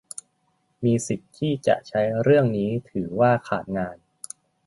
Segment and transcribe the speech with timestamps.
[0.83, 3.97] มีสิทธิ์ที่จะใช้เรื่องนี้ถือว่าขาดงาน